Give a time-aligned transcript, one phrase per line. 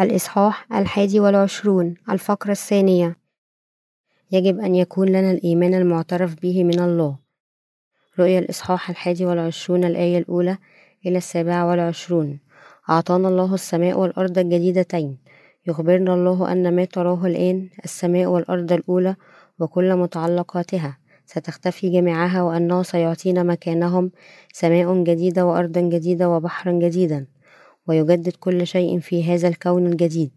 [0.00, 3.16] الإصحاح الحادي والعشرون الفقرة الثانية.
[4.32, 7.16] يجب أن يكون لنا الإيمان المعترف به من الله.
[8.18, 10.58] رؤيا الإصحاح الحادي والعشرون الآية الأولى
[11.06, 12.38] إلى السابعة والعشرون.
[12.90, 15.18] أعطانا الله السماء والأرض الجديدتين.
[15.66, 19.16] يخبرنا الله أن ما تراه الآن السماء والأرض الأولى
[19.58, 20.98] وكل متعلقاتها.
[21.26, 24.10] ستختفي جميعها وأنه سيعطينا مكانهم
[24.52, 27.26] سماء جديدة وأرضا جديدة وبحرا جديدا.
[27.88, 30.30] ويجدد كل شيء في هذا الكون الجديد.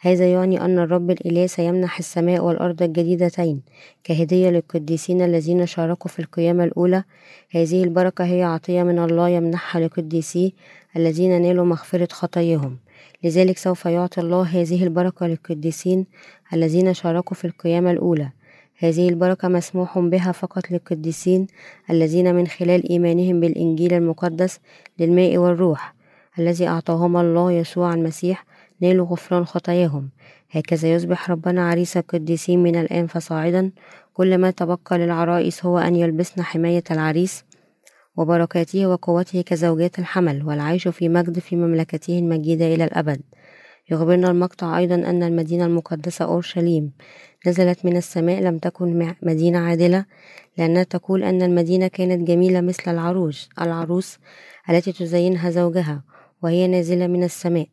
[0.00, 3.62] هذا يعني أن الرب الإله سيمنح السماء والأرض الجديدتين
[4.04, 7.04] كهدية للقديسين الذين شاركوا في القيامة الأولى.
[7.50, 10.50] هذه البركة هي عطية من الله يمنحها لقديسيه
[10.96, 12.76] الذين نالوا مغفرة خطاياهم.
[13.24, 16.06] لذلك سوف يعطي الله هذه البركة للقديسين
[16.52, 18.30] الذين شاركوا في القيامة الأولى.
[18.78, 21.46] هذه البركة مسموح بها فقط للقديسين
[21.90, 24.60] الذين من خلال إيمانهم بالإنجيل المقدس
[24.98, 25.97] للماء والروح.
[26.38, 28.44] الذي أعطاهما الله يسوع المسيح
[28.80, 30.10] نالوا غفران خطاياهم.
[30.50, 33.72] هكذا يصبح ربنا عريس القديسين من الآن فصاعدا.
[34.12, 37.44] كل ما تبقى للعرائس هو أن يلبسن حماية العريس
[38.16, 43.20] وبركاته وقوته كزوجات الحمل والعيش في مجد في مملكته المجيدة إلى الأبد.
[43.90, 46.92] يخبرنا المقطع أيضا أن المدينة المقدسة أورشليم
[47.46, 50.04] نزلت من السماء لم تكن مدينة عادلة
[50.58, 54.18] لأنها تقول أن المدينة كانت جميلة مثل العروس العروس
[54.70, 56.02] التي تزينها زوجها.
[56.42, 57.68] وهي نازلة من السماء.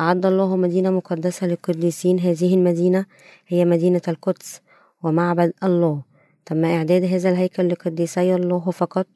[0.00, 2.18] أعد الله مدينة مقدسة للقديسين.
[2.20, 3.06] هذه المدينة
[3.48, 4.60] هي مدينة القدس
[5.02, 6.02] ومعبد الله.
[6.46, 9.06] تم إعداد هذا الهيكل لقديسي الله فقط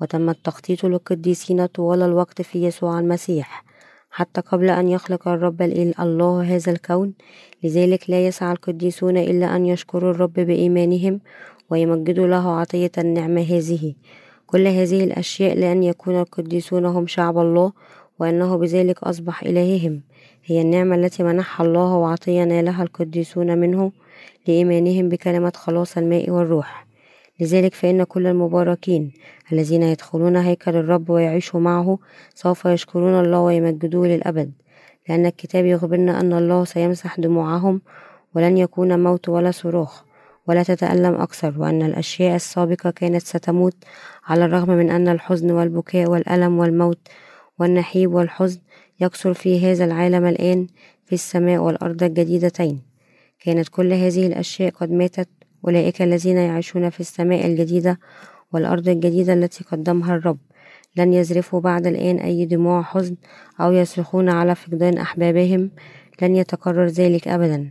[0.00, 3.64] وتم التخطيط للقديسين طوال الوقت في يسوع المسيح.
[4.10, 7.12] حتى قبل أن يخلق الرب الله هذا الكون
[7.62, 11.20] لذلك لا يسعى القديسون إلا أن يشكروا الرب بإيمانهم
[11.70, 13.94] ويمجدوا له عطية النعمة هذه.
[14.46, 17.72] كل هذه الأشياء لأن يكون القديسون هم شعب الله
[18.18, 20.00] وأنه بذلك أصبح إلههم.
[20.44, 23.92] هي النعمة التي منحها الله وعطية نالها القديسون منه
[24.48, 26.86] لإيمانهم بكلمة خلاص الماء والروح.
[27.40, 29.12] لذلك فإن كل المباركين
[29.52, 31.98] الذين يدخلون هيكل الرب ويعيشوا معه
[32.34, 34.52] سوف يشكرون الله ويمجدوه للأبد.
[35.08, 37.80] لأن الكتاب يخبرنا أن الله سيمسح دموعهم
[38.34, 40.04] ولن يكون موت ولا صراخ
[40.48, 43.74] ولا تتألم أكثر وأن الأشياء السابقة كانت ستموت
[44.26, 46.98] على الرغم من أن الحزن والبكاء والألم والموت
[47.62, 48.60] والنحيب والحزن
[49.00, 50.66] يكثر في هذا العالم الآن
[51.06, 52.82] في السماء والأرض الجديدتين.
[53.40, 55.28] كانت كل هذه الأشياء قد ماتت
[55.64, 57.98] أولئك الذين يعيشون في السماء الجديدة
[58.52, 60.38] والأرض الجديدة التي قدمها الرب.
[60.96, 63.16] لن يزرفوا بعد الآن أي دموع حزن
[63.60, 65.70] أو يصرخون على فقدان أحبابهم.
[66.22, 67.70] لن يتكرر ذلك أبدا.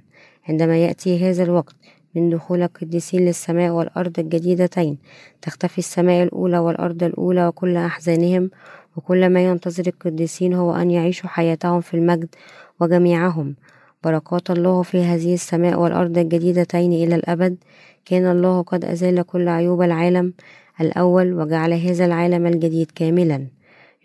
[0.49, 1.75] عندما يأتي هذا الوقت
[2.15, 4.97] من دخول القديسين للسماء والأرض الجديدتين
[5.41, 8.51] تختفي السماء الأولى والأرض الأولى وكل أحزانهم
[8.97, 12.35] وكل ما ينتظر القديسين هو أن يعيشوا حياتهم في المجد
[12.79, 13.55] وجميعهم.
[14.03, 17.57] بركات الله في هذه السماء والأرض الجديدتين إلى الأبد.
[18.05, 20.33] كان الله قد أزال كل عيوب العالم
[20.81, 23.47] الأول وجعل هذا العالم الجديد كاملا.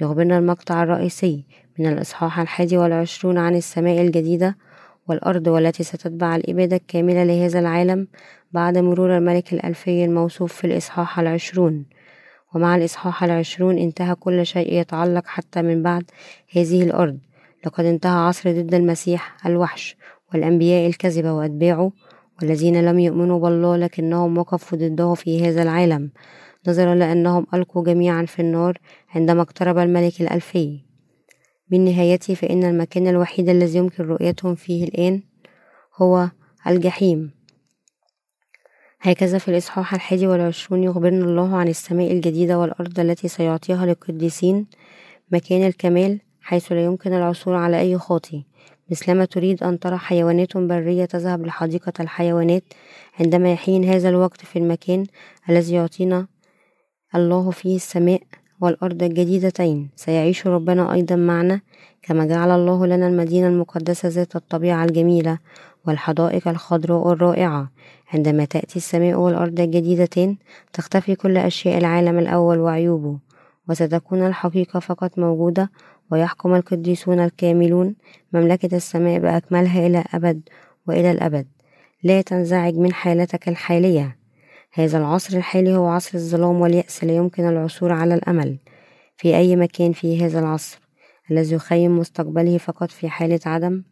[0.01, 1.45] يخبرنا المقطع الرئيسي
[1.79, 4.57] من الإصحاح الحادي والعشرون عن السماء الجديدة
[5.09, 8.09] والأرض والتي ستتبع الإبادة الكاملة لهذا العالم
[8.53, 11.85] بعد مرور الملك الألفي الموصوف في الإصحاح العشرون.
[12.57, 16.05] ومع الإصحاح العشرون انتهى كل شيء يتعلق حتى من بعد
[16.53, 17.19] هذه الأرض.
[17.67, 19.97] لقد انتهى عصر ضد المسيح الوحش
[20.33, 21.93] والأنبياء الكذبة وأتباعه
[22.41, 26.11] والذين لم يؤمنوا بالله لكنهم وقفوا ضده في هذا العالم.
[26.69, 28.79] نظرا لأنهم ألقوا جميعا في النار
[29.15, 30.81] عندما اقترب الملك الألفي.
[31.71, 35.23] بالنهاية فإن المكان الوحيد الذي يمكن رؤيتهم فيه الآن
[35.97, 36.31] هو
[36.67, 37.36] الجحيم.
[39.07, 44.67] هكذا في الإصحاح الحادي والعشرون يخبرنا الله عن السماء الجديدة والأرض التي سيعطيها للقديسين
[45.33, 48.45] مكان الكمال حيث لا يمكن العثور على أي خاطي
[48.91, 52.63] مثلما تريد أن ترى حيوانات برية تذهب لحديقة الحيوانات
[53.21, 55.07] عندما يحين هذا الوقت في المكان
[55.51, 56.27] الذي يعطينا
[57.15, 58.21] الله فيه السماء
[58.61, 59.91] والأرض الجديدتين.
[59.97, 61.61] سيعيش ربنا أيضا معنا
[62.03, 65.39] كما جعل الله لنا المدينة المقدسة ذات الطبيعة الجميلة.
[65.87, 67.71] والحدائق الخضراء الرائعة.
[68.15, 70.39] عندما تأتي السماء والأرض الجديدتين
[70.73, 73.19] تختفي كل أشياء العالم الأول وعيوبه.
[73.69, 75.71] وستكون الحقيقة فقط موجودة
[76.11, 77.95] ويحكم القديسون الكاملون
[78.33, 80.41] مملكة السماء بأكملها إلى أبد
[80.87, 81.47] وإلى الأبد.
[82.03, 84.17] لا تنزعج من حالتك الحالية.
[84.73, 88.59] هذا العصر الحالي هو عصر الظلام واليأس لا يمكن العثور على الأمل.
[89.17, 90.81] في أي مكان في هذا العصر
[91.31, 93.83] الذي يخيم مستقبله فقط في حالة عدم؟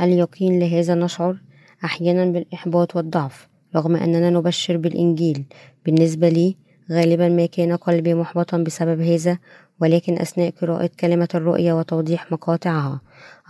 [0.00, 1.36] اليقين لهذا نشعر؟
[1.84, 5.44] أحيانا بالإحباط والضعف رغم أننا نبشر بالإنجيل.
[5.84, 6.56] بالنسبة لي
[6.92, 9.38] غالبا ما كان قلبي محبطا بسبب هذا
[9.80, 13.00] ولكن أثناء قراءة كلمة الرؤيا وتوضيح مقاطعها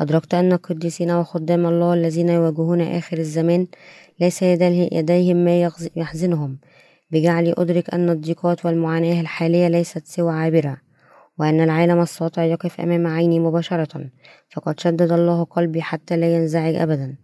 [0.00, 3.66] أدركت أن القديسين وخدام الله الذين يواجهون آخر الزمان
[4.20, 6.58] ليس يديهم ما يحزنهم.
[7.10, 10.85] بجعلي أدرك أن الضيقات والمعاناة الحالية ليست سوى عابرة.
[11.38, 14.10] وأن العالم الساطع يقف أمام عيني مباشرة
[14.50, 17.16] فقد شدد الله قلبي حتى لا ينزعج أبدا.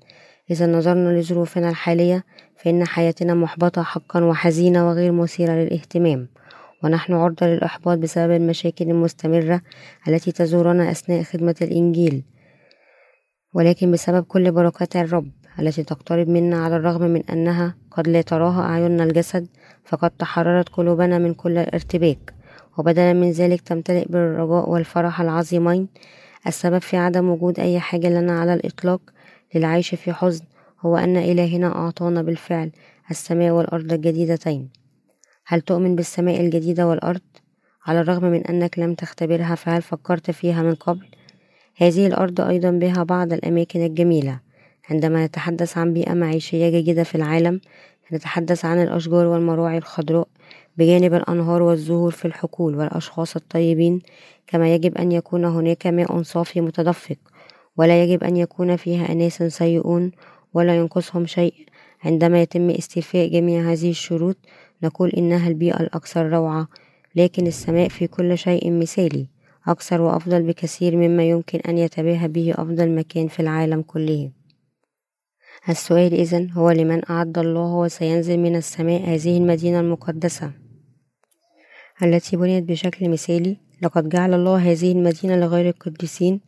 [0.50, 2.24] إذا نظرنا لظروفنا الحالية
[2.56, 6.28] فإن حياتنا محبطة حقا وحزينة وغير مثيرة للاهتمام.
[6.84, 9.60] ونحن عرضة للإحباط بسبب المشاكل المستمرة
[10.08, 12.24] التي تزورنا أثناء خدمة الإنجيل.
[13.54, 18.62] ولكن بسبب كل بركات الرب التي تقترب منا على الرغم من أنها قد لا تراها
[18.62, 19.46] أعيننا الجسد
[19.84, 22.41] فقد تحررت قلوبنا من كل الارتباك.
[22.78, 25.88] وبدلا من ذلك تمتلئ بالرجاء والفرح العظيمين
[26.46, 29.00] السبب في عدم وجود أي حاجة لنا على الإطلاق
[29.54, 30.44] للعيش في حزن
[30.80, 32.70] هو أن إلهنا أعطانا بالفعل
[33.10, 34.68] السماء والأرض الجديدتين
[35.46, 37.20] هل تؤمن بالسماء الجديدة والأرض؟
[37.86, 41.06] على الرغم من أنك لم تختبرها فهل فكرت فيها من قبل؟
[41.76, 44.40] هذه الأرض أيضا بها بعض الأماكن الجميلة
[44.90, 47.60] عندما نتحدث عن بيئة معيشية جيدة في العالم
[48.12, 50.28] نتحدث عن الأشجار والمراعي الخضراء
[50.76, 54.00] بجانب الأنهار والزهور في الحقول والأشخاص الطيبين
[54.46, 57.16] كما يجب أن يكون هناك ماء صافي متدفق
[57.76, 60.10] ولا يجب أن يكون فيها أناس سيئون
[60.54, 61.54] ولا ينقصهم شيء.
[62.04, 64.36] عندما يتم استيفاء جميع هذه الشروط
[64.82, 66.68] نقول إنها البيئة الأكثر روعة
[67.16, 69.26] لكن السماء في كل شيء مثالي
[69.66, 74.30] أكثر وأفضل بكثير مما يمكن أن يتباهى به أفضل مكان في العالم كله.
[75.68, 80.61] السؤال إذن هو لمن أعد الله وسينزل من السماء هذه المدينة المقدسة؟
[82.02, 86.40] التي بنيت بشكل مثالي لقد جعل الله هذه المدينة لغير القديسين.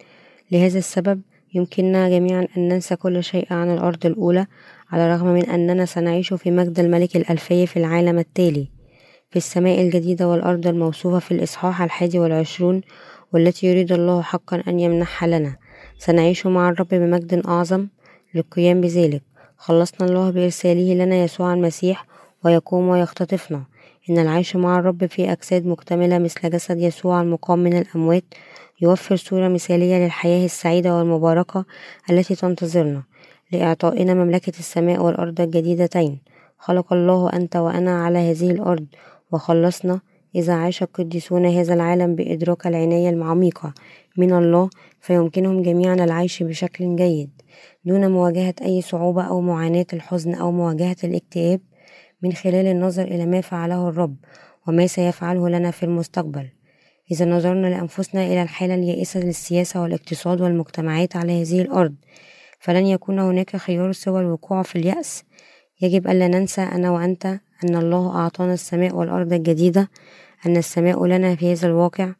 [0.50, 1.20] لهذا السبب
[1.54, 4.46] يمكننا جميعا أن ننسى كل شيء عن الأرض الأولى
[4.90, 8.68] على الرغم من أننا سنعيش في مجد الملك الألفي في العالم التالي.
[9.30, 12.80] في السماء الجديدة والأرض الموصوفة في الإصحاح الحادي والعشرون
[13.32, 15.56] والتي يريد الله حقا أن يمنحها لنا.
[15.98, 17.86] سنعيش مع الرب بمجد أعظم
[18.34, 19.22] للقيام بذلك.
[19.56, 22.06] خلصنا الله بإرساله لنا يسوع المسيح
[22.44, 23.73] ويقوم ويختطفنا.
[24.10, 28.24] إن العيش مع الرب في أجساد مكتملة مثل جسد يسوع المقام من الأموات
[28.80, 31.64] يوفر صورة مثالية للحياة السعيدة والمباركة
[32.10, 33.02] التي تنتظرنا.
[33.52, 36.18] لإعطائنا مملكة السماء والأرض الجديدتين.
[36.58, 38.86] خلق الله أنت وأنا على هذه الأرض.
[39.32, 40.00] وخلصنا
[40.34, 43.74] إذا عاش القديسون هذا العالم بإدراك العناية العميقة
[44.16, 44.70] من الله
[45.00, 47.30] فيمكنهم جميعا العيش بشكل جيد.
[47.84, 51.60] دون مواجهة أي صعوبة أو معاناة الحزن أو مواجهة الاكتئاب
[52.24, 54.16] من خلال النظر إلى ما فعله الرب
[54.66, 56.48] وما سيفعله لنا في المستقبل.
[57.10, 61.94] إذا نظرنا لأنفسنا إلى الحالة اليائسة للسياسة والاقتصاد والمجتمعات على هذه الأرض
[62.60, 65.24] فلن يكون هناك خيار سوى الوقوع في اليأس.
[65.80, 67.26] يجب ألا ننسى أنا وأنت
[67.64, 69.90] أن الله أعطانا السماء والأرض الجديدة
[70.46, 72.12] أن السماء لنا في هذا الواقع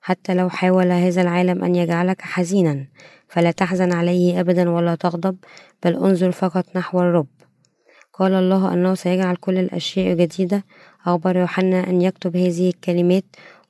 [0.00, 2.86] حتى لو حاول هذا العالم أن يجعلك حزينا
[3.28, 5.36] فلا تحزن عليه أبدا ولا تغضب
[5.84, 7.37] بل انظر فقط نحو الرب.
[8.18, 10.64] قال الله أنه سيجعل كل الأشياء جديدة.
[11.06, 13.24] أخبر يوحنا أن يكتب هذه الكلمات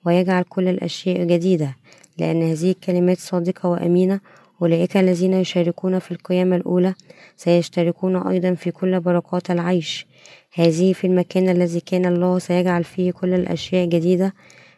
[0.06, 1.76] ويجعل كل الأشياء جديدة
[2.18, 4.20] لأن هذه الكلمات صادقة وأمينة.
[4.62, 6.94] أولئك الذين يشاركون في القيامة الأولى
[7.36, 10.06] سيشتركون أيضا في كل بركات العيش.
[10.54, 14.34] هذه في المكان الذي كان الله سيجعل فيه كل الأشياء جديدة.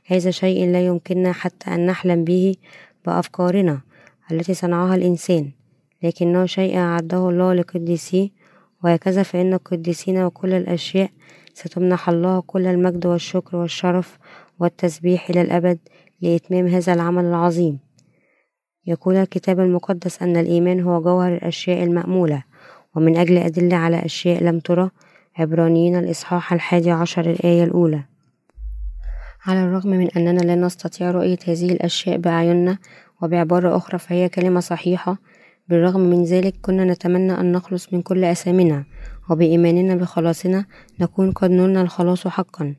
[0.06, 2.54] هذا شيء لا يمكننا حتى أن نحلم به
[3.06, 3.80] بأفكارنا
[4.32, 5.50] التي صنعها الإنسان
[6.02, 8.39] لكنه شيء أعده الله لقديسيه
[8.84, 11.10] وهكذا فإن القديسين وكل الأشياء
[11.54, 14.18] ستمنح الله كل المجد والشكر والشرف
[14.58, 15.78] والتسبيح إلى الأبد
[16.20, 17.78] لإتمام هذا العمل العظيم.
[18.86, 22.42] يقول الكتاب المقدس أن الإيمان هو جوهر الأشياء المأمولة
[22.94, 24.90] ومن أجل أدلة على أشياء لم ترى
[25.36, 28.04] عبرانيين الإصحاح الحادي عشر الآية الأولى.
[29.46, 32.78] على الرغم من أننا لا نستطيع رؤية هذه الأشياء بأعيننا
[33.22, 35.16] وبعبارة أخرى فهي كلمة صحيحة
[35.70, 38.84] بالرغم من ذلك كنا نتمنى أن نخلص من كل أثامنا
[39.30, 40.64] وبإيماننا بخلاصنا
[41.00, 42.74] نكون قد نلنا الخلاص حقا.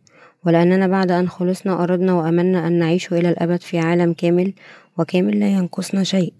[0.45, 4.53] ولأننا بعد أن خلصنا أردنا وأمنا أن نعيش إلى الأبد في عالم كامل
[4.97, 6.33] وكامل لا ينقصنا شيء.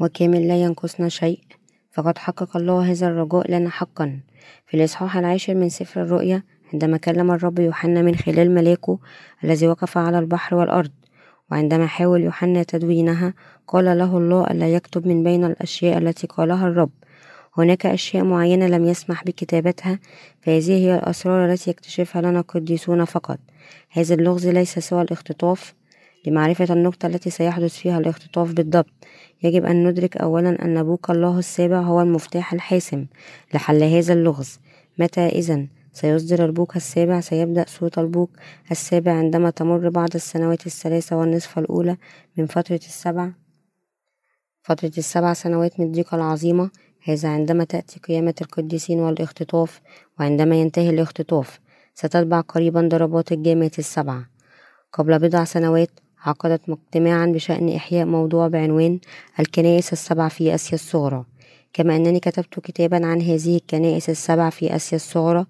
[0.00, 1.40] وكامل لا ينقصنا شيء.
[1.92, 4.20] فقد حقق الله هذا الرجاء لنا حقا.
[4.66, 8.98] في الإصحاح العاشر من سفر الرؤيا عندما كلم الرب يوحنا من خلال ملاكه
[9.44, 10.90] الذي وقف على البحر والأرض
[11.50, 13.34] وعندما حاول يوحنا تدوينها
[13.66, 16.90] قال له الله ألا يكتب من بين الأشياء التي قالها الرب.
[17.58, 19.98] هناك أشياء معينة لم يسمح بكتابتها
[20.40, 23.38] فهذه هي الأسرار التي يكتشفها لنا القديسون فقط.
[23.90, 25.74] هذا اللغز ليس سوى الاختطاف.
[26.26, 28.92] لمعرفة النقطة التي سيحدث فيها الاختطاف بالضبط
[29.42, 33.06] يجب أن ندرك أولا أن بوك الله السابع هو المفتاح الحاسم
[33.54, 34.60] لحل هذا اللغز.
[34.98, 38.30] متى إذا سيصدر البوق السابع سيبدأ صوت البوق
[38.70, 41.96] السابع عندما تمر بعض السنوات الثلاثة والنصف الأولى
[42.36, 43.30] من فترة السبع.
[44.62, 46.70] فترة السبع سنوات من الضيقة العظيمة.
[47.04, 49.80] هذا عندما تأتي قيامة القديسين والاختطاف
[50.20, 51.60] وعندما ينتهي الاختطاف
[51.94, 54.24] ستتبع قريبا ضربات الجامعة السبعة.
[54.92, 55.90] قبل بضع سنوات
[56.24, 59.00] عقدت مجتمعا بشأن إحياء موضوع بعنوان
[59.40, 61.24] الكنائس السبع في آسيا الصغرى.
[61.72, 65.46] كما أنني كتبت كتابا عن هذه الكنائس السبع في آسيا الصغرى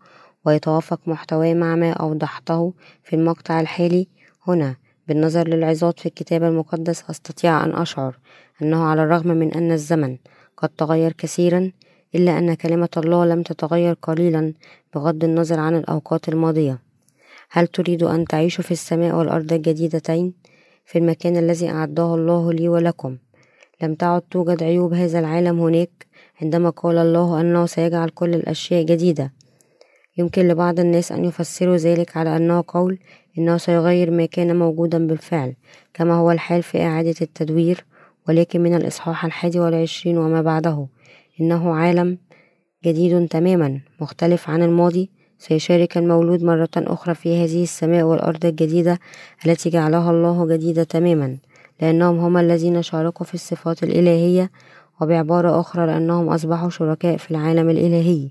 [0.47, 2.73] ويتوافق محتواه مع ما أوضحته
[3.05, 4.09] في المقطع الحالي.
[4.47, 4.77] هنا
[5.09, 8.19] بالنظر للعظات في الكتاب المقدس أستطيع أن أشعر
[8.63, 10.17] أنه على الرغم من أن الزمن
[10.57, 11.73] قد تغير كثيرا
[12.15, 14.53] إلا أن كلمة الله لم تتغير قليلا
[14.95, 16.79] بغض النظر عن الأوقات الماضية.
[17.51, 20.35] هل تريد أن تعيش في السماء والأرض الجديدتين
[20.87, 23.17] في المكان الذي أعده الله لي ولكم.
[23.83, 26.07] لم تعد توجد عيوب هذا العالم هناك
[26.43, 29.33] عندما قال الله أنه سيجعل كل الأشياء جديدة.
[30.17, 32.99] يمكن لبعض الناس أن يفسروا ذلك على أنه قول
[33.39, 35.55] إنه سيغير ما كان موجودا بالفعل
[35.95, 37.85] كما هو الحال في إعادة التدوير
[38.29, 40.87] ولكن من الإصحاح الحادي والعشرين وما بعده.
[41.41, 42.19] إنه عالم
[42.85, 48.99] جديد تماما مختلف عن الماضي سيشارك المولود مرة أخرى في هذه السماء والأرض الجديدة
[49.47, 51.37] التي جعلها الله جديدة تماما
[51.81, 54.51] لأنهم هم الذين شاركوا في الصفات الإلهية
[55.01, 58.31] وبعبارة أخرى لأنهم أصبحوا شركاء في العالم الإلهي.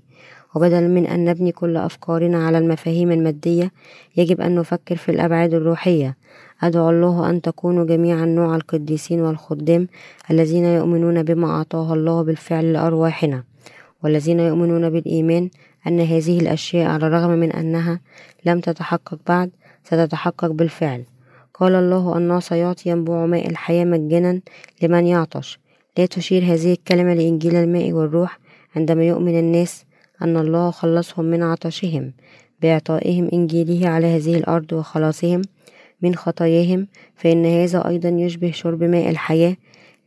[0.54, 3.72] وبدلا من أن نبني كل أفكارنا على المفاهيم المادية
[4.16, 6.16] يجب أن نفكر في الأبعاد الروحية.
[6.62, 9.88] أدعو الله أن تكونوا جميعا نوع القديسين والخدام
[10.30, 13.44] الذين يؤمنون بما أعطاه الله بالفعل لأرواحنا
[14.04, 15.50] والذين يؤمنون بالإيمان
[15.86, 18.00] أن هذه الأشياء على الرغم من أنها
[18.46, 19.50] لم تتحقق بعد
[19.84, 21.04] ستتحقق بالفعل.
[21.54, 24.40] قال الله أنه سيعطي ينبوع ماء الحياة مجانا
[24.82, 25.58] لمن يعطش.
[25.98, 28.38] لا تشير هذه الكلمة لإنجيل الماء والروح.
[28.76, 29.84] عندما يؤمن الناس
[30.22, 32.12] أن الله خلصهم من عطشهم
[32.62, 35.42] بإعطائهم إنجيله على هذه الأرض وخلاصهم
[36.02, 39.56] من خطاياهم فإن هذا أيضا يشبه شرب ماء الحياة.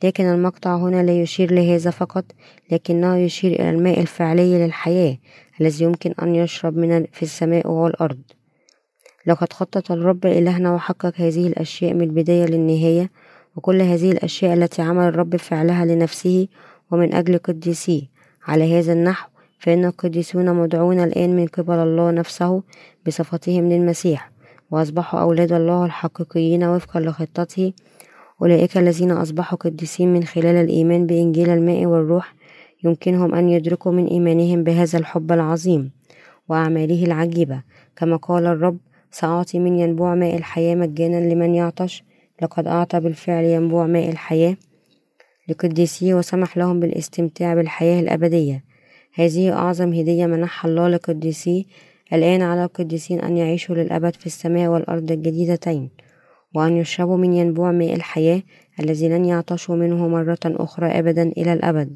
[0.03, 2.25] لكن المقطع هنا لا يشير لهذا فقط
[2.71, 5.17] لكنه يشير إلى الماء الفعلي للحياة
[5.61, 8.19] الذي يمكن أن يشرب من في السماء والأرض
[9.27, 13.11] لقد خطط الرب إلهنا وحقق هذه الأشياء من البداية للنهاية
[13.55, 16.47] وكل هذه الأشياء التي عمل الرب فعلها لنفسه
[16.91, 18.01] ومن أجل قديسيه.
[18.47, 22.63] على هذا النحو فإن القديسون مدعون الآن من قبل الله نفسه
[23.07, 24.31] بصفتهم للمسيح
[24.71, 27.73] وأصبحوا أولاد الله الحقيقيين وفقا لخطته.
[28.41, 32.35] أولئك الذين أصبحوا قديسين من خلال الإيمان بإنجيل الماء والروح
[32.83, 35.91] يمكنهم أن يدركوا من إيمانهم بهذا الحب العظيم
[36.49, 37.61] وأعماله العجيبة.
[37.95, 38.77] كما قال الرب
[39.11, 42.03] سأعطي من ينبوع ماء الحياة مجانا لمن يعطش
[42.41, 44.57] لقد أعطى بالفعل ينبوع ماء الحياة
[45.49, 48.63] لقديسيه وسمح لهم بالاستمتاع بالحياة الأبدية
[49.19, 51.63] هذه أعظم هدية منحها الله لقديسيه
[52.13, 55.89] الآن على القديسين أن يعيشوا للأبد في السماء والأرض الجديدتين
[56.55, 58.41] وأن يشربوا من ينبوع ماء الحياة
[58.79, 61.93] الذي لن يعطشوا منه مرة أخرى أبدا إلى الأبد.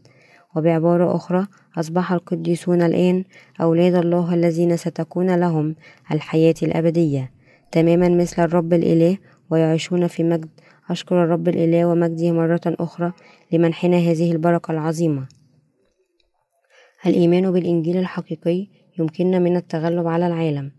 [0.56, 1.48] وبعبارة أخرى
[1.78, 3.24] أصبح القديسون الآن
[3.62, 5.76] أولاد الله الذين ستكون لهم
[6.12, 7.32] الحياة الأبدية.
[7.72, 9.18] تماما مثل الرب الإله
[9.50, 10.50] ويعيشون في مجد.
[10.90, 13.12] أشكر الرب الإله ومجده مرة أخرى
[13.52, 15.41] لمنحنا هذه البركة العظيمة.
[17.06, 18.68] الإيمان بالإنجيل الحقيقي
[19.00, 20.72] يمكننا من التغلب على العالم.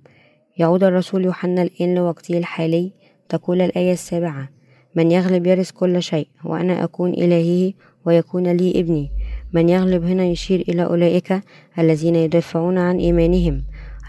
[0.59, 2.93] يعود الرسول يوحنا الآن لوقته الحالي
[3.29, 4.49] تقول الآية السابعة
[4.95, 7.73] من يغلب يرث كل شيء وأنا أكون إلهه
[8.05, 9.11] ويكون لي ابني.
[9.53, 11.41] من يغلب هنا يشير إلى أولئك
[11.79, 13.63] الذين يدافعون عن إيمانهم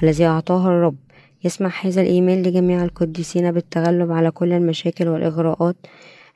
[0.04, 0.96] الذي أعطاه الرب.
[1.44, 5.76] يسمح هذا الإيمان لجميع القديسين بالتغلب على كل المشاكل والإغراءات.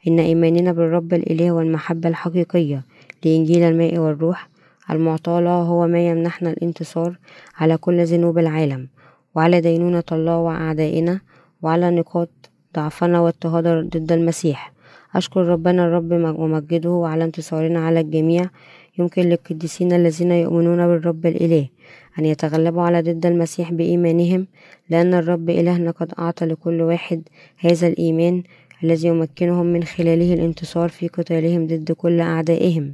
[0.08, 2.84] إن إيماننا بالرب الإله والمحبة الحقيقية
[3.26, 4.50] لإنجيل الماء والروح
[4.92, 7.18] المعطى له هو ما يمنحنا الانتصار
[7.58, 8.88] على كل ذنوب العالم
[9.36, 11.20] وعلى دينونة الله وأعدائنا
[11.62, 12.30] وعلى نقاط
[12.76, 14.74] ضعفنا واضطهاد ضد المسيح.
[15.16, 18.50] أشكر ربنا الرب ومجده على انتصارنا على الجميع.
[19.00, 21.68] يمكن للقديسين الذين يؤمنون بالرب الإله
[22.20, 24.48] أن يتغلبوا على ضد المسيح بإيمانهم
[24.90, 27.22] لأن الرب إلهنا قد أعطى لكل واحد
[27.58, 28.44] هذا الإيمان
[28.84, 32.94] الذي يمكنهم من خلاله الانتصار في قتالهم ضد كل أعدائهم.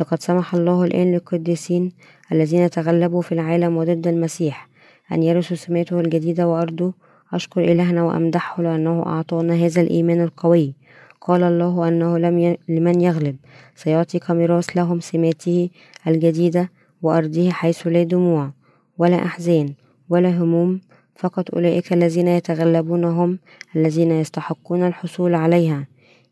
[0.00, 1.92] لقد سمح الله الآن للقديسين
[2.32, 4.68] الذين تغلبوا في العالم وضد المسيح
[5.12, 6.92] أن يرثوا سماته الجديدة وأرضه.
[7.32, 10.74] أشكر إلهنا وأمدحه لأنه أعطانا هذا الإيمان القوي.
[11.20, 12.58] قال الله أنه لم ي...
[12.68, 13.36] لمن يغلب.
[13.74, 15.70] سيعطي كميراث لهم سماته
[16.06, 16.70] الجديدة
[17.02, 18.50] وأرضه حيث لا دموع
[18.98, 19.74] ولا أحزان
[20.08, 20.80] ولا هموم.
[21.16, 23.38] فقط أولئك الذين يتغلبون هم
[23.76, 25.86] الذين يستحقون الحصول عليها.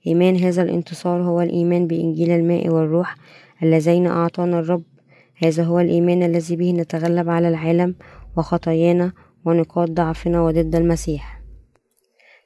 [0.07, 3.17] إيمان هذا الانتصار هو الإيمان بإنجيل الماء والروح
[3.63, 4.83] اللذين أعطانا الرب.
[5.37, 7.95] هذا هو الإيمان الذي به نتغلب على العالم
[8.37, 9.13] وخطايانا
[9.45, 11.43] ونقاط ضعفنا وضد المسيح.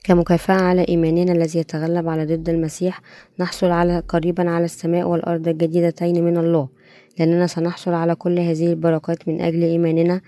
[0.04, 3.00] كمكافأة على إيماننا الذي يتغلب على ضد المسيح
[3.40, 6.68] نحصل على قريبا على السماء والأرض الجديدتين من الله.
[7.18, 10.20] لأننا سنحصل على كل هذه البركات من أجل إيماننا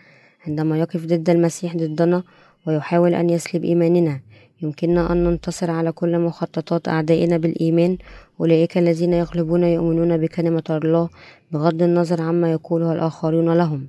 [0.46, 2.22] عندما يقف ضد المسيح ضدنا
[2.66, 4.20] ويحاول أن يسلب إيماننا.
[4.62, 7.98] يمكننا أن ننتصر على كل مخططات أعدائنا بالإيمان
[8.40, 11.08] أولئك الذين يغلبون يؤمنون بكلمة الله
[11.52, 13.86] بغض النظر عما يقوله الآخرون لهم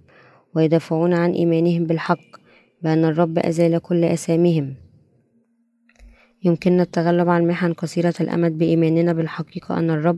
[0.55, 2.29] ويدافعون عن إيمانهم بالحق
[2.81, 4.73] بأن الرب أزال كل أساميهم
[6.43, 10.17] يمكننا التغلب على المحن قصيرة الأمد بإيماننا بالحقيقة أن الرب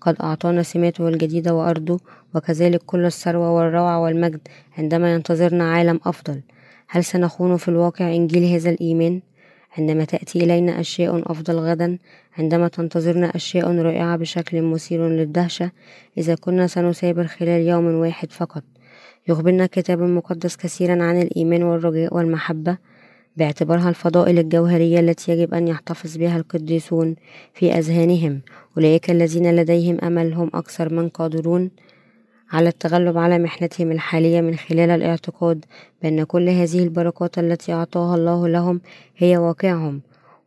[0.00, 2.00] قد أعطانا سماته الجديدة وأرضه
[2.34, 4.40] وكذلك كل الثروة والروعة والمجد
[4.78, 6.40] عندما ينتظرنا عالم أفضل
[6.88, 9.20] هل سنخون في الواقع إنجيل هذا الإيمان؟
[9.78, 11.98] عندما تأتي إلينا أشياء أفضل غدا
[12.38, 15.70] عندما تنتظرنا أشياء رائعة بشكل مثير للدهشة
[16.18, 18.62] إذا كنا سنثابر خلال يوم واحد فقط.
[19.28, 22.76] يخبرنا الكتاب المقدس كثيرا عن الإيمان والرجاء والمحبة.
[23.36, 27.16] باعتبارها الفضائل الجوهرية التي يجب أن يحتفظ بها القديسون
[27.54, 28.40] في أذهانهم
[28.76, 31.70] أولئك الذين لديهم أمل هم أكثر من قادرون.
[32.52, 35.64] على التغلب على محنتهم الحالية من خلال الاعتقاد
[36.02, 38.80] بأن كل هذه البركات التي أعطاها الله لهم
[39.16, 40.00] هي واقعهم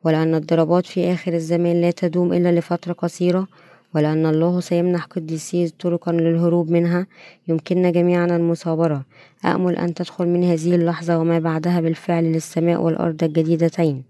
[0.04, 3.48] ولأن الضربات في آخر الزمان لا تدوم إلا لفترة قصيرة
[3.96, 7.08] ولأن الله سيمنح قديسيه طرقا للهروب منها.
[7.48, 9.06] يمكننا جميعا المثابرة.
[9.46, 14.04] أأمل أن تدخل من هذه اللحظة وما بعدها بالفعل للسماء والأرض الجديدتين.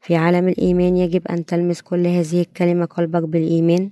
[0.00, 3.90] في عالم الإيمان يجب أن تلمس كل هذه الكلمة قلبك بالإيمان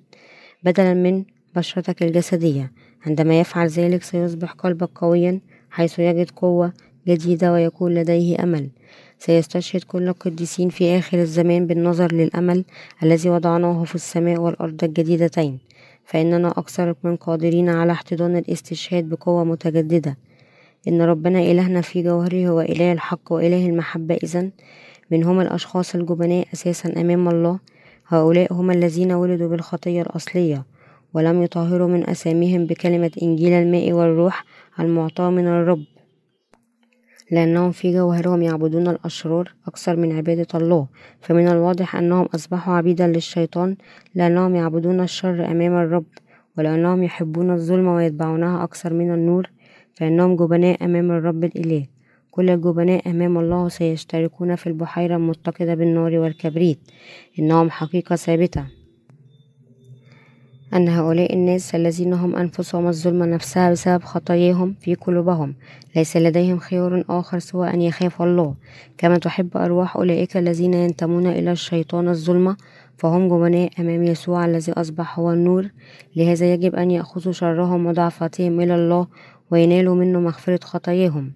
[0.63, 1.25] بدلا من
[1.57, 2.73] بشرتك الجسدية.
[3.07, 5.41] عندما يفعل ذلك سيصبح قلبك قويا
[5.71, 6.73] حيث يجد قوة
[7.09, 8.69] جديدة ويكون لديه أمل.
[9.19, 12.65] سيستشهد كل القديسين في آخر الزمان بالنظر للأمل
[13.03, 15.59] الذي وضعناه في السماء والأرض الجديدتين.
[16.05, 20.17] فإننا أكثر من قادرين على احتضان الاستشهاد بقوة متجددة.
[20.89, 24.51] إن ربنا إلهنا في جوهره هو إله الحق وإله المحبة إذن
[25.11, 27.59] من هم الأشخاص الجبناء أساسا أمام الله
[28.09, 30.65] هؤلاء هم الذين ولدوا بالخطية الأصلية.
[31.15, 34.45] ولم يطهروا من أساميهم بكلمة إنجيل الماء والروح
[34.81, 35.85] المعطاة من الرب.
[37.31, 40.87] لأنهم في جوهرهم يعبدون الأشرار أكثر من عبادة الله
[41.21, 43.77] فمن الواضح أنهم أصبحوا عبيدا للشيطان
[44.15, 46.05] لأنهم يعبدون الشر أمام الرب
[46.59, 49.51] ولأنهم يحبون الظلم ويتبعونها أكثر من النور
[49.95, 51.87] فإنهم جبناء أمام الرب الإله.
[52.31, 56.79] كل الجبناء أمام الله سيشتركون في البحيرة المتقدة بالنار والكبريت.
[57.39, 58.78] إنهم حقيقة ثابتة.
[60.75, 65.55] أن هؤلاء الناس الذين هم أنفسهم الظلم نفسها بسبب خطاياهم في قلوبهم
[65.97, 68.55] ليس لديهم خيار آخر سوى أن يخافوا الله.
[68.99, 72.57] كما تحب أرواح أولئك الذين ينتمون إلى الشيطان الظلمة
[72.97, 75.69] فهم جبناء أمام يسوع الذي أصبح هو النور.
[76.17, 79.07] لهذا يجب أن يأخذوا شرهم وضعفاتهم إلى الله
[79.51, 81.33] وينالوا منه مغفرة خطاياهم.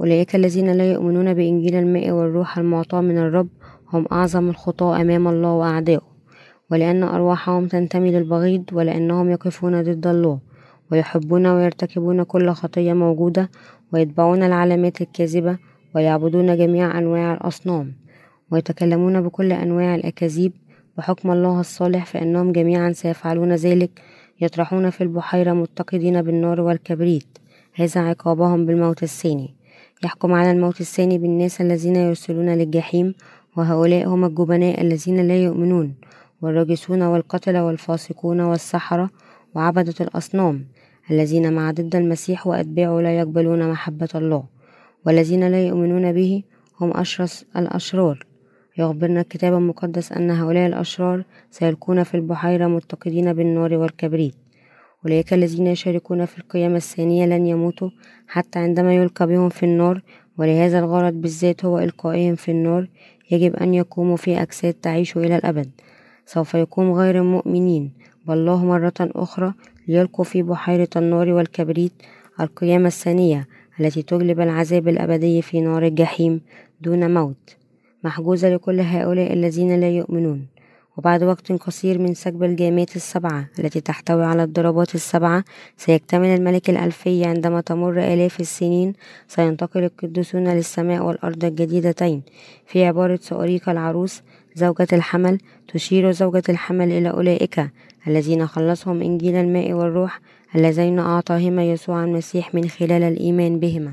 [0.00, 3.48] أولئك الذين لا يؤمنون بإنجيل الماء والروح المعطاة من الرب
[3.92, 6.09] هم أعظم الخطاة أمام الله وأعدائه
[6.70, 10.38] ولأن أرواحهم تنتمي للبغيض ولأنهم يقفون ضد الله
[10.92, 13.50] ويحبون ويرتكبون كل خطية موجودة
[13.92, 15.58] ويتبعون العلامات الكاذبة
[15.94, 17.92] ويعبدون جميع أنواع الأصنام
[18.50, 20.52] ويتكلمون بكل أنواع الأكاذيب
[20.98, 23.90] بحكم الله الصالح فإنهم جميعا سيفعلون ذلك
[24.40, 27.38] يطرحون في البحيرة متقدين بالنار والكبريت
[27.74, 29.54] هذا عقابهم بالموت الثاني
[30.04, 33.14] يحكم على الموت الثاني بالناس الذين يرسلون للجحيم
[33.56, 35.94] وهؤلاء هم الجبناء الذين لا يؤمنون
[36.42, 39.10] والراجسون والقتلة والفاسقون والسحرة
[39.54, 40.66] وعبدة الأصنام
[41.10, 44.44] الذين مع ضد المسيح وأتباعه لا يقبلون محبة الله
[45.06, 46.42] والذين لا يؤمنون به
[46.80, 48.26] هم أشرس الأشرار.
[48.78, 54.34] يخبرنا الكتاب المقدس أن هؤلاء الأشرار سيلقون في البحيرة متقدين بالنار والكبريت.
[55.04, 57.90] أولئك الذين يشاركون في القيامة الثانية لن يموتوا
[58.26, 60.02] حتى عندما يلقى بهم في النار
[60.38, 62.88] ولهذا الغرض بالذات هو إلقائهم في النار
[63.30, 65.70] يجب أن يقوموا في أجساد تعيش إلى الأبد.
[66.32, 67.92] سوف يقوم غير المؤمنين.
[68.26, 69.54] والله مرة أخرى
[69.88, 71.92] ليلقوا في بحيرة النار والكبريت
[72.40, 73.48] القيامة الثانية
[73.80, 76.40] التي تجلب العذاب الأبدي في نار الجحيم
[76.80, 77.56] دون موت.
[78.04, 80.46] محجوزة لكل هؤلاء الذين لا يؤمنون.
[80.96, 85.44] وبعد وقت قصير من سكب الجامات السبعة التي تحتوي على الضربات السبعة
[85.76, 88.92] سيكتمل الملك الألفي عندما تمر آلاف السنين.
[89.28, 92.22] سينتقل القديسون للسماء والأرض الجديدتين.
[92.66, 94.22] في عبارة سأريك العروس
[94.54, 97.70] زوجة الحمل تشير زوجة الحمل إلى أولئك
[98.06, 100.20] الذين خلصهم إنجيل الماء والروح
[100.54, 103.92] اللذين أعطاهما يسوع المسيح من خلال الإيمان بهما.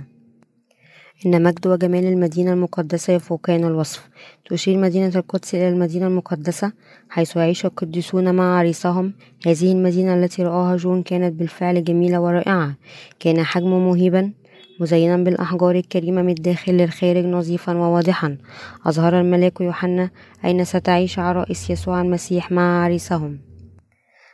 [1.26, 4.10] إن مجد وجمال المدينة المقدسة يفوقان الوصف.
[4.50, 6.72] تشير مدينة القدس إلى المدينة المقدسة
[7.10, 9.13] حيث يعيش القديسون مع عريسهم.
[9.46, 12.74] هذه المدينة التي رآها جون كانت بالفعل جميلة ورائعة.
[13.20, 14.32] كان حجمه مهيبا.
[14.80, 18.38] مزينا بالأحجار الكريمة من الداخل للخارج نظيفا وواضحا.
[18.86, 20.10] أظهر الملاك يوحنا
[20.46, 23.40] أين ستعيش عرائس يسوع المسيح مع عريسهم.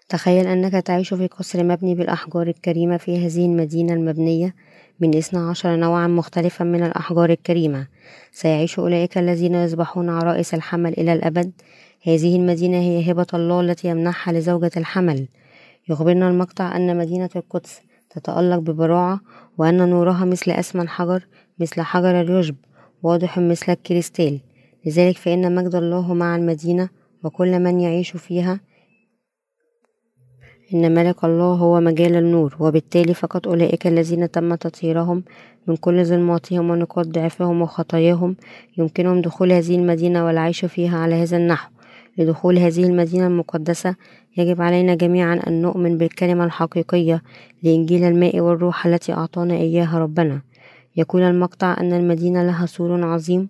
[0.09, 4.55] تخيل أنك تعيش في قصر مبني بالأحجار الكريمة في هذه المدينة المبنية
[4.99, 7.87] من اثنا عشر نوعا مختلفا من الأحجار الكريمة.
[8.31, 11.51] سيعيش أولئك الذين يصبحون عرائس الحمل إلى الأبد.
[12.07, 15.27] هذه المدينة هي هبة الله التي يمنحها لزوجة الحمل.
[15.89, 17.81] يخبرنا المقطع أن مدينة القدس
[18.15, 19.19] تتألق ببراعة
[19.57, 21.27] وأن نورها مثل أسمن حجر
[21.59, 22.55] مثل حجر الرجب
[23.03, 24.39] واضح مثل الكريستال.
[24.85, 26.89] لذلك فإن مجد الله مع المدينة
[27.23, 28.59] وكل من يعيش فيها.
[30.73, 35.23] إن ملك الله هو مجال النور وبالتالي فقط أولئك الذين تم تطهيرهم
[35.67, 38.35] من كل ظلماتهم ونقاط ضعفهم وخطاياهم
[38.77, 41.72] يمكنهم دخول هذه المدينة والعيش فيها على هذا النحو.
[42.17, 43.95] لدخول هذه المدينة المقدسة
[44.37, 47.21] يجب علينا جميعا أن نؤمن بالكلمة الحقيقية
[47.63, 50.41] لإنجيل الماء والروح التي أعطانا إياها ربنا.
[50.95, 53.49] يقول المقطع أن المدينة لها سور عظيم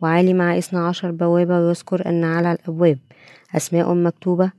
[0.00, 2.98] وعالي مع اثنا عشر بوابة ويذكر أن على الأبواب
[3.56, 4.50] أسماء مكتوبة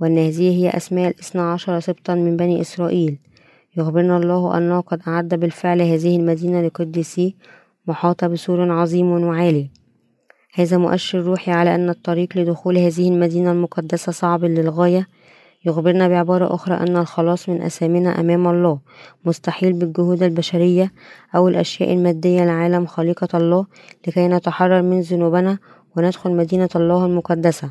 [0.00, 3.18] وأن هذه هي أسماء الاثنى عشر سبطا من بني إسرائيل.
[3.76, 7.32] يخبرنا الله أنه قد أعد بالفعل هذه المدينة لقدسيه
[7.86, 9.70] محاطة بسور عظيم وعالي.
[10.56, 15.08] هذا مؤشر روحي على أن الطريق لدخول هذه المدينة المقدسة صعب للغاية.
[15.64, 18.78] يخبرنا بعبارة أخرى أن الخلاص من أثامنا أمام الله.
[19.24, 20.92] مستحيل بالجهود البشرية
[21.36, 23.66] أو الأشياء المادية العالم خليقة الله
[24.08, 25.58] لكي نتحرر من ذنوبنا
[25.96, 27.70] وندخل مدينة الله المقدسة.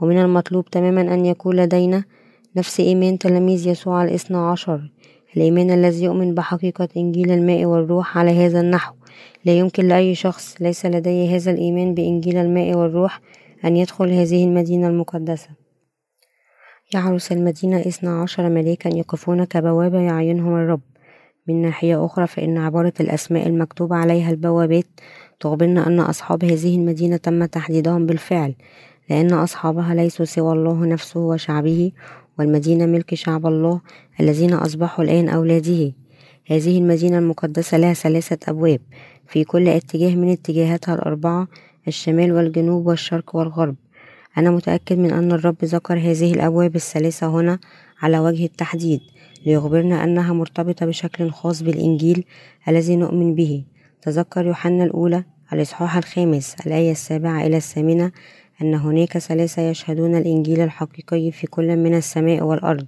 [0.00, 2.04] ومن المطلوب تماما أن يكون لدينا
[2.56, 4.90] نفس إيمان تلاميذ يسوع الاثنى عشر.
[5.36, 8.94] الإيمان الذي يؤمن بحقيقة إنجيل الماء والروح على هذا النحو.
[9.44, 13.20] لا يمكن لأي شخص ليس لديه هذا الإيمان بإنجيل الماء والروح
[13.64, 15.48] أن يدخل هذه المدينة المقدسة.
[16.94, 20.80] يعرس المدينة اثنا عشر ملاكا يقفون كبوابة يعينهم الرب.
[21.48, 24.86] من ناحية أخرى فإن عبارة الأسماء المكتوبة عليها البوابات
[25.40, 28.54] تخبرنا أن أصحاب هذه المدينة تم تحديدهم بالفعل
[29.10, 31.92] لأن أصحابها ليسوا سوى الله نفسه وشعبه
[32.38, 33.80] والمدينة ملك شعب الله
[34.20, 35.92] الذين أصبحوا الآن أولاده.
[36.46, 38.80] هذه المدينة المقدسة لها ثلاثة أبواب.
[39.26, 41.48] في كل اتجاه من اتجاهاتها الأربعة
[41.88, 43.76] الشمال والجنوب والشرق والغرب.
[44.38, 47.58] أنا متأكد من أن الرب ذكر هذه الأبواب الثلاثة هنا
[48.02, 49.00] على وجه التحديد
[49.46, 52.24] ليخبرنا أنها مرتبطة بشكل خاص بالإنجيل
[52.68, 53.64] الذي نؤمن به.
[54.02, 58.12] تذكر يوحنا الأولى الإصحاح الخامس الآية السابعة إلى الثامنة
[58.62, 62.86] أن هناك ثلاثة يشهدون الإنجيل الحقيقي في كل من السماء والأرض.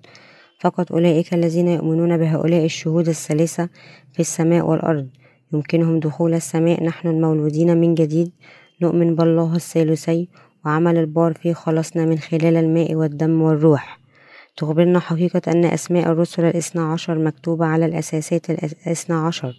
[0.60, 3.68] فقط أولئك الذين يؤمنون بهؤلاء الشهود الثلاثة
[4.12, 5.08] في السماء والأرض.
[5.52, 6.84] يمكنهم دخول السماء.
[6.84, 8.32] نحن المولودين من جديد.
[8.82, 10.28] نؤمن بالله الثالثي
[10.64, 14.00] وعمل البار في خلصنا من خلال الماء والدم والروح.
[14.56, 19.54] تخبرنا حقيقة أن أسماء الرسل الاثنى عشر مكتوبة على الأساسات الاثنى عشر.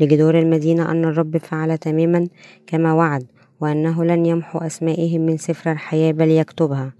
[0.00, 2.28] لجدار المدينة أن الرب فعل تماما
[2.66, 3.26] كما وعد
[3.60, 6.92] وأنه لن يمحو أسمائهم من سفر الحياة بل يكتبها.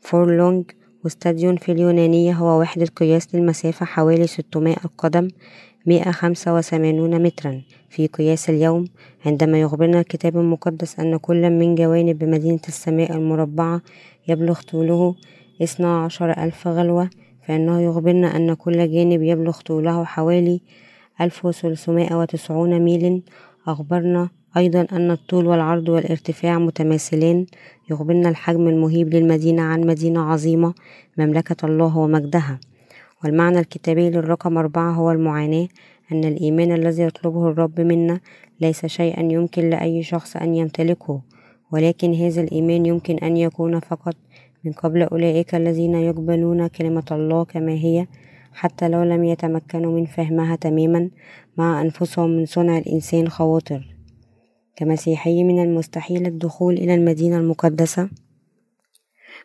[0.00, 0.64] فورلونج
[1.04, 5.28] واستاديون في اليونانية هو وحدة قياس للمسافة حوالي 600 قدم
[5.86, 7.62] 185 مترا.
[7.90, 8.84] في قياس اليوم
[9.26, 13.82] عندما يخبرنا الكتاب المقدس أن كل من جوانب مدينة السماء المربعة
[14.28, 15.14] يبلغ طوله
[15.62, 17.10] اثنا عشر ألف غلوة
[17.46, 20.60] فإنه يخبرنا أن كل جانب يبلغ طوله حوالي
[21.20, 23.22] ألف وثلاثمائة وتسعون ميل
[23.66, 27.46] أخبرنا أيضا أن الطول والعرض والارتفاع متماثلان
[27.90, 30.74] يخبرنا الحجم المهيب للمدينة عن مدينة عظيمة
[31.18, 32.60] مملكة الله ومجدها.
[33.24, 35.68] والمعنى الكتابي للرقم أربعة هو المعاناة
[36.12, 38.20] أن الإيمان الذي يطلبه الرب منا
[38.60, 41.20] ليس شيئا يمكن لأي شخص أن يمتلكه
[41.72, 44.16] ولكن هذا الإيمان يمكن أن يكون فقط
[44.64, 48.06] من قبل أولئك الذين يقبلون كلمة الله كما هي
[48.52, 51.10] حتى لو لم يتمكنوا من فهمها تماما
[51.56, 53.97] مع أنفسهم من صنع الإنسان خواطر.
[54.78, 58.08] كمسيحي من المستحيل الدخول إلى المدينة المقدسة؟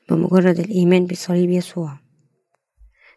[0.10, 1.98] بمجرد الإيمان بصليب يسوع.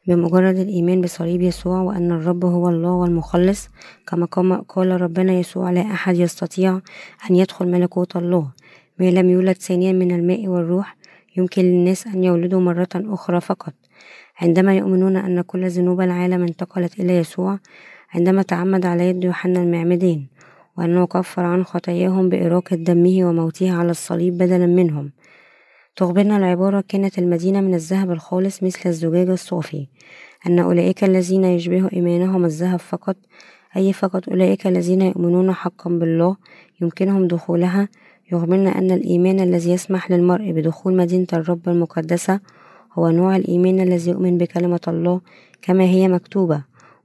[0.08, 3.68] بمجرد الإيمان بصليب يسوع وأن الرب هو الله والمخلص
[4.06, 4.26] كما
[4.68, 6.80] قال ربنا يسوع لا أحد يستطيع
[7.30, 8.52] أن يدخل ملكوت الله
[8.98, 10.96] ما لم يولد ثانيا من الماء والروح
[11.36, 13.74] يمكن للناس أن يولدوا مرة أخرى فقط.
[14.40, 17.58] عندما يؤمنون أن كل ذنوب العالم انتقلت إلى يسوع
[18.14, 20.26] عندما تعمد على يد يوحنا المعمدان
[20.78, 25.12] وأنه كفر عن خطاياهم بإراقة دمه وموته على الصليب بدلا منهم.
[25.96, 29.86] تخبرنا العبارة كانت المدينة من الذهب الخالص مثل الزجاج الصافي
[30.46, 33.16] أن أولئك الذين يشبه إيمانهم الذهب فقط
[33.76, 36.36] أي فقط أولئك الذين يؤمنون حقا بالله
[36.80, 37.88] يمكنهم دخولها.
[38.32, 42.40] يخبرنا أن الإيمان الذي يسمح للمرء بدخول مدينة الرب المقدسة
[42.92, 45.20] هو نوع الإيمان الذي يؤمن بكلمة الله
[45.62, 46.62] كما هي مكتوبة.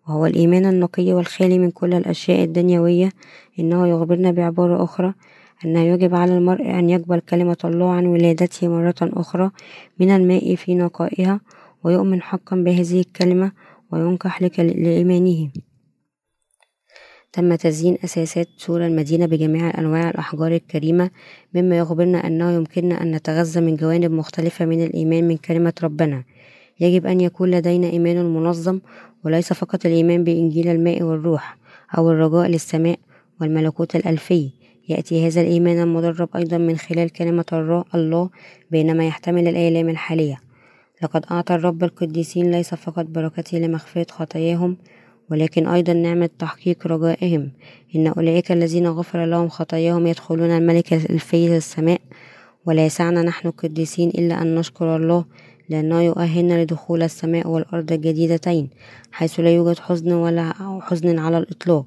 [0.07, 3.09] وهو الإيمان النقي والخالي من كل الأشياء الدنيوية
[3.59, 5.13] إنه يخبرنا بعبارة أخرى
[5.65, 9.51] أنه يجب على المرء أن يقبل كلمة الله عن ولادته مرة أخرى
[9.99, 11.39] من الماء في نقائها
[11.83, 13.51] ويؤمن حقا بهذه الكلمة
[13.91, 15.49] وينكح لإيمانه.
[17.33, 21.09] تم تزيين أساسات سور المدينة بجميع أنواع الأحجار الكريمة
[21.55, 26.23] مما يخبرنا أنه يمكننا أن نتغذى من جوانب مختلفة من الإيمان من كلمة ربنا.
[26.81, 28.79] يجب أن يكون لدينا إيمان منظم
[29.25, 31.57] وليس فقط الإيمان بإنجيل الماء والروح
[31.97, 32.99] أو الرجاء للسماء
[33.41, 34.49] والملكوت الألفي.
[34.89, 38.29] يأتي هذا الإيمان المدرب أيضا من خلال كلمة الله
[38.71, 40.37] بينما يحتمل الآلام الحالية.
[41.03, 44.77] لقد أعطى الرب القديسين ليس فقط بركته لمغفرة خطاياهم
[45.31, 47.51] ولكن أيضا نعمة تحقيق رجائهم.
[47.95, 52.01] إن أولئك الذين غفر لهم خطاياهم يدخلون الملك الفي السماء
[52.65, 55.25] ولا يسعنا نحن القديسين إلا أن نشكر الله
[55.71, 58.69] لأنه يؤهلنا لدخول السماء والأرض الجديدتين
[59.11, 61.85] حيث لا يوجد حزن ولا حزن على الإطلاق.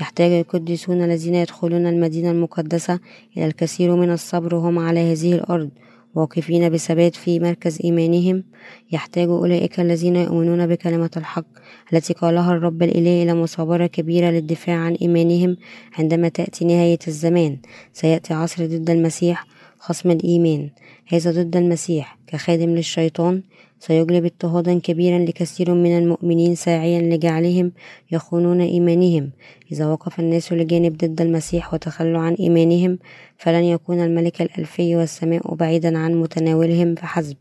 [0.00, 3.00] يحتاج القديسون الذين يدخلون المدينة المقدسة
[3.36, 5.70] إلى الكثير من الصبر وهم على هذه الأرض
[6.14, 8.44] واقفين بثبات في مركز إيمانهم.
[8.92, 11.46] يحتاج أولئك الذين يؤمنون بكلمة الحق
[11.92, 15.56] التي قالها الرب الإله إلى مثابرة كبيرة للدفاع عن إيمانهم
[15.98, 17.58] عندما تأتي نهاية الزمان.
[17.92, 19.46] سيأتي عصر ضد المسيح
[19.80, 20.70] خصم الإيمان.
[21.08, 22.18] هذا ضد المسيح.
[22.26, 23.42] كخادم للشيطان
[23.78, 27.72] سيجلب اضطهادا كبيرا لكثير من المؤمنين ساعيا لجعلهم
[28.12, 29.30] يخونون إيمانهم.
[29.72, 32.98] إذا وقف الناس لجانب ضد المسيح وتخلوا عن إيمانهم
[33.38, 37.36] فلن يكون الملك الألفي والسماء بعيدا عن متناولهم فحسب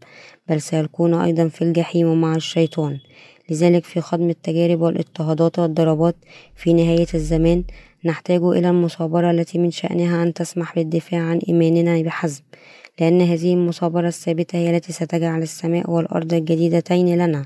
[0.50, 3.00] بل سيكون أيضا في الجحيم مع الشيطان.
[3.50, 6.16] لذلك في خضم التجارب والاضطهادات والضربات
[6.56, 7.64] في نهاية الزمان
[8.06, 12.44] نحتاج إلى المصابرة التي من شأنها أن تسمح بالدفاع عن إيماننا بحسب
[13.00, 17.46] لأن هذه المصابرة الثابتة هي التي ستجعل السماء والأرض الجديدتين لنا.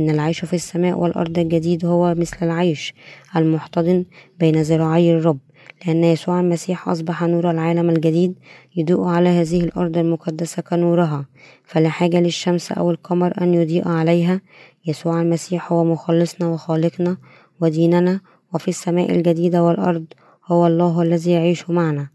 [0.00, 2.94] إن العيش في السماء والأرض الجديد هو مثل العيش
[3.36, 4.04] المحتضن
[4.38, 5.38] بين ذراعي الرب
[5.86, 8.34] لأن يسوع المسيح أصبح نور العالم الجديد
[8.76, 11.26] يضيء على هذه الأرض المقدسة كنورها.
[11.64, 14.40] فلا حاجة للشمس أو القمر أن يضيء عليها.
[14.86, 17.16] يسوع المسيح هو مخلصنا وخالقنا
[17.60, 18.20] وديننا
[18.54, 20.04] وفي السماء الجديدة والأرض
[20.46, 22.08] هو الله الذي يعيش معنا.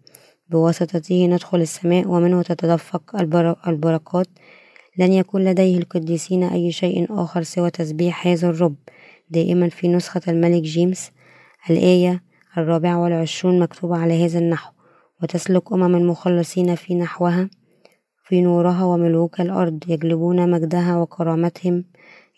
[0.49, 3.15] بواسطته ندخل السماء ومنه تتدفق
[3.67, 4.27] البركات.
[4.97, 8.75] لن يكون لديه القديسين أي شيء آخر سوى تسبيح هذا الرب.
[9.29, 11.11] دائما في نسخة الملك جيمس
[11.69, 12.23] الآية
[12.57, 14.71] الرابعة والعشرون مكتوبة على هذا النحو.
[15.23, 17.49] وتسلك أمم المخلصين في نحوها
[18.23, 21.83] في نورها وملوك الأرض يجلبون مجدها وكرامتهم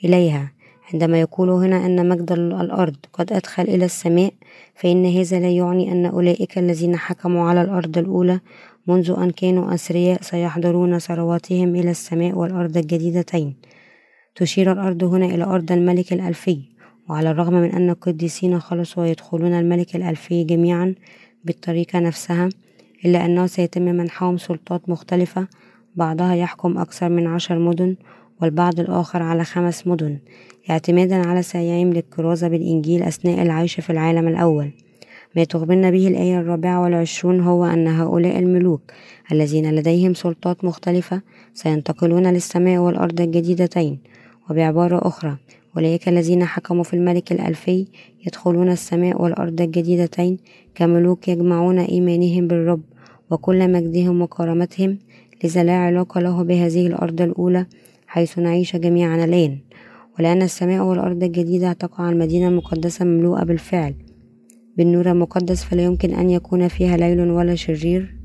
[0.04, 0.59] إليها.
[0.94, 4.34] عندما يقول هنا أن مجد الأرض قد أدخل إلى السماء
[4.76, 8.40] فإن هذا لا يعني أن أولئك الذين حكموا على الأرض الأولى
[8.88, 13.56] منذ أن كانوا أثرياء سيحضرون ثرواتهم إلى السماء والأرض الجديدتين.
[14.36, 16.60] تشير الأرض هنا إلى أرض الملك الألفي
[17.10, 20.96] وعلى الرغم من أن القديسين خلصوا ويدخلون الملك الألفي جميعا
[21.46, 22.50] بالطريقة نفسها
[23.06, 25.48] إلا أنه سيتم منحهم سلطات مختلفة
[25.96, 27.96] بعضها يحكم أكثر من عشر مدن
[28.42, 30.20] والبعض الآخر على خمس مدن.
[30.70, 34.72] اعتمادا على سعيهم للكرازة بالإنجيل أثناء العيش في العالم الأول.
[35.36, 38.82] ما تخبرنا به الآية الرابعة والعشرون هو أن هؤلاء الملوك
[39.32, 41.22] الذين لديهم سلطات مختلفة
[41.54, 44.00] سينتقلون للسماء والأرض الجديدتين
[44.50, 45.38] وبعبارة أخرى.
[45.78, 47.86] أولئك الذين حكموا في الملك الألفي
[48.28, 50.38] يدخلون السماء والأرض الجديدتين
[50.76, 52.82] كملوك يجمعون إيمانهم بالرب
[53.32, 54.98] وكل مجدهم وكرامتهم
[55.44, 57.66] لذا لا علاقة له بهذه الأرض الأولى
[58.08, 59.58] حيث نعيش جميعا الآن.
[60.20, 63.96] ولأن السماء والأرض الجديدة تقع المدينة المقدسة مملوءة بالفعل.
[64.78, 68.16] بالنور المقدس فلا يمكن أن يكون فيها ليل ولا شرير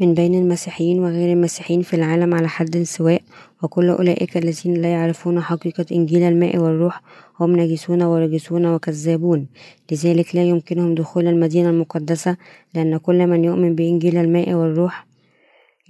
[0.00, 3.22] من بين المسيحيين وغير المسيحيين في العالم على حد سواء.
[3.62, 7.02] وكل أولئك الذين لا يعرفون حقيقة إنجيل الماء والروح
[7.40, 9.46] هم نجسون ورجسون وكذابون.
[9.92, 12.36] لذلك لا يمكنهم دخول المدينة المقدسة
[12.74, 15.06] لأن كل من يؤمن بإنجيل الماء والروح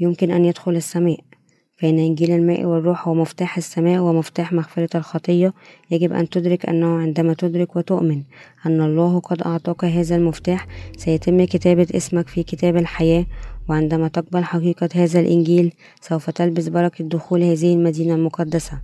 [0.00, 1.31] يمكن أن يدخل السماء.
[1.82, 5.52] فإن إنجيل الماء والروح هو مفتاح السماء ومفتاح مغفرة الخطية
[5.90, 8.22] يجب أن تدرك أنه عندما تدرك وتؤمن
[8.66, 10.66] أن الله قد أعطاك هذا المفتاح
[10.96, 13.26] سيتم كتابة اسمك في كتاب الحياة
[13.68, 18.80] وعندما تقبل حقيقة هذا الإنجيل سوف تلبس بركة دخول هذه المدينة المقدسة.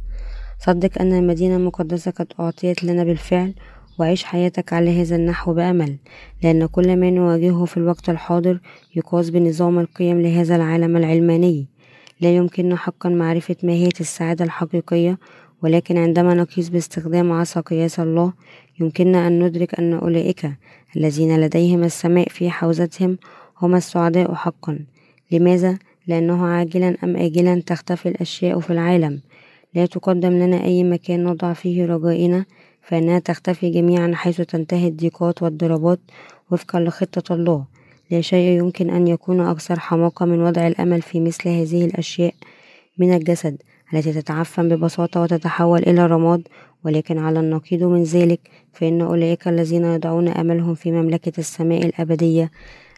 [0.58, 3.54] صدق أن المدينة المقدسة قد أعطيت لنا بالفعل
[3.98, 5.96] وعيش حياتك على هذا النحو بأمل
[6.42, 8.60] لأن كل ما نواجهه في الوقت الحاضر
[8.96, 11.77] يقاس بنظام القيم لهذا العالم العلماني.
[12.20, 15.18] لا يمكننا حقا معرفة ماهية السعادة الحقيقية
[15.62, 18.32] ولكن عندما نقيس باستخدام عصا قياس الله
[18.80, 20.50] يمكننا أن ندرك أن أولئك
[20.96, 23.18] الذين لديهم السماء في حوزتهم
[23.62, 24.78] هم السعداء حقا.
[25.32, 29.20] لماذا؟ لأنه عاجلا أم آجلا تختفي الأشياء في العالم.
[29.74, 32.44] لا تقدم لنا أي مكان نضع فيه رجائنا
[32.82, 36.00] فإنها تختفي جميعا حيث تنتهي الضيقات والضربات
[36.50, 37.64] وفقا لخطة الله.
[38.10, 42.34] لا شيء يمكن أن يكون أكثر حماقة من وضع الأمل في مثل هذه الأشياء
[42.98, 43.62] من الجسد
[43.94, 46.42] التي تتعفن ببساطة وتتحول إلى رماد
[46.84, 48.40] ولكن على النقيض من ذلك
[48.72, 52.50] فإن أولئك الذين يضعون أملهم في مملكة السماء الأبدية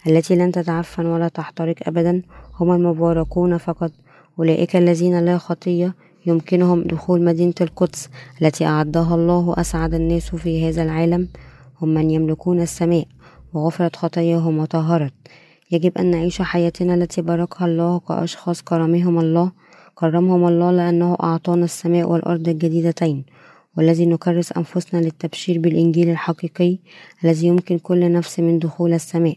[0.07, 2.23] التي لن تتعفن ولا تحترق أبدا
[2.61, 3.93] هم المباركون فقط.
[4.39, 5.95] أولئك الذين لا خطية
[6.27, 8.11] يمكنهم دخول مدينة القدس
[8.43, 11.29] التي أعدها الله أسعد الناس في هذا العالم
[11.83, 13.05] هم من يملكون السماء.
[13.55, 15.13] وغفرت خطاياهم وطهرت.
[15.73, 19.53] يجب أن نعيش حياتنا التي باركها الله كأشخاص كرمهم الله
[19.95, 23.25] كرمهم الله لأنه أعطانا السماء والأرض الجديدتين
[23.77, 26.79] والذي نكرس أنفسنا للتبشير بالإنجيل الحقيقي
[27.25, 29.37] الذي يمكن كل نفس من دخول السماء.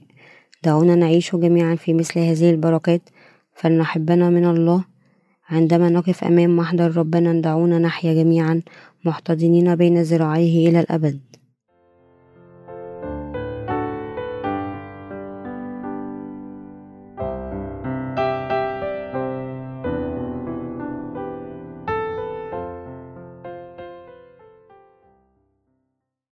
[0.64, 3.02] دعونا نعيش جميعا في مثل هذه البركات
[3.56, 4.84] فلنحبنا من الله.
[5.50, 8.62] عندما نقف أمام محضر ربنا دعونا نحيا جميعا
[9.06, 11.20] محتضنين بين ذراعيه إلى الأبد.